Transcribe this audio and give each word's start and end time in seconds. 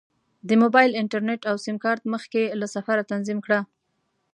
د 0.47 0.49
موبایل 0.61 0.91
انټرنیټ 1.01 1.41
او 1.49 1.55
سیم 1.65 1.77
کارت 1.85 2.03
مخکې 2.13 2.41
له 2.59 2.67
سفره 2.75 3.07
تنظیم 3.11 3.39
کړه. 3.45 3.59